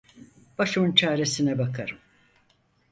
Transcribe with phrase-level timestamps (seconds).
[0.57, 1.97] Başımın çaresine bakarım.